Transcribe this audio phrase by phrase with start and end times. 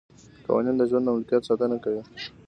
[0.45, 2.01] قوانین د ژوند او ملکیت ساتنه کوي.